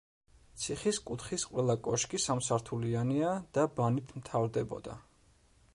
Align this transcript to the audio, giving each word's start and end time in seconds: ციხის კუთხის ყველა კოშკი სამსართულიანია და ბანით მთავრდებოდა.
ციხის 0.61 0.99
კუთხის 1.09 1.45
ყველა 1.51 1.75
კოშკი 1.87 2.21
სამსართულიანია 2.25 3.33
და 3.59 3.67
ბანით 3.79 4.17
მთავრდებოდა. 4.23 4.97